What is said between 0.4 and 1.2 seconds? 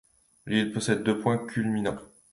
L’île possède deux